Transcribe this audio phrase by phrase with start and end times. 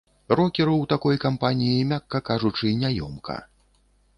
[0.37, 3.37] Рокеру ў такой кампаніі, мякка кажучы, няёмка.